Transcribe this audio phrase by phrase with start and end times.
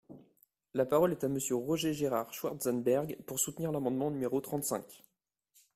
[0.73, 5.03] La parole est à Monsieur Roger-Gérard Schwartzenberg, pour soutenir l’amendement numéro trente-cinq.